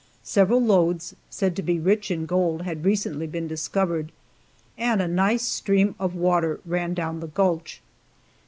Several 0.23 0.59
lodes, 0.59 1.15
said 1.29 1.55
to 1.55 1.61
be 1.61 1.79
rich 1.79 2.09
in 2.09 2.25
gold, 2.25 2.63
had 2.63 2.83
recently 2.83 3.27
been 3.27 3.47
discovered, 3.47 4.11
and 4.75 4.99
a 4.99 5.07
nice 5.07 5.43
stream 5.43 5.93
of 5.99 6.15
water 6.15 6.59
ran 6.65 6.95
down 6.95 7.19
the 7.19 7.27
gulch. 7.27 7.83